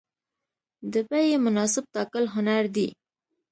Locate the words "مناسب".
1.45-1.83